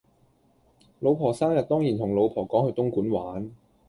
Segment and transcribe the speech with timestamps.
[0.99, 3.51] 老婆生日當然同老婆講去東莞玩